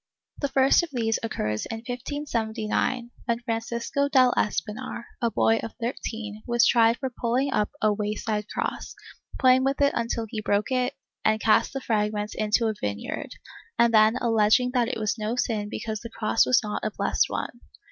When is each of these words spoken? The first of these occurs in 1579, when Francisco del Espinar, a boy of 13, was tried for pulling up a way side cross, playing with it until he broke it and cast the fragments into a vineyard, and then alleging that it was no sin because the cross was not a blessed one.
The 0.39 0.47
first 0.47 0.81
of 0.81 0.89
these 0.91 1.19
occurs 1.21 1.67
in 1.67 1.83
1579, 1.87 3.11
when 3.25 3.39
Francisco 3.41 4.09
del 4.09 4.33
Espinar, 4.35 5.03
a 5.21 5.29
boy 5.29 5.57
of 5.57 5.73
13, 5.79 6.41
was 6.47 6.65
tried 6.65 6.97
for 6.97 7.11
pulling 7.11 7.53
up 7.53 7.69
a 7.83 7.93
way 7.93 8.15
side 8.15 8.47
cross, 8.49 8.95
playing 9.39 9.63
with 9.63 9.79
it 9.79 9.93
until 9.95 10.25
he 10.27 10.41
broke 10.41 10.71
it 10.71 10.95
and 11.23 11.39
cast 11.39 11.73
the 11.73 11.81
fragments 11.81 12.33
into 12.33 12.65
a 12.67 12.73
vineyard, 12.81 13.35
and 13.77 13.93
then 13.93 14.15
alleging 14.19 14.71
that 14.73 14.87
it 14.87 14.97
was 14.97 15.19
no 15.19 15.35
sin 15.35 15.69
because 15.69 15.99
the 15.99 16.09
cross 16.09 16.47
was 16.47 16.63
not 16.63 16.83
a 16.83 16.89
blessed 16.89 17.29
one. 17.29 17.59